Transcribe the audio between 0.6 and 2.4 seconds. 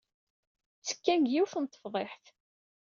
Ttekkan deg yiwet n tefḍiḥt.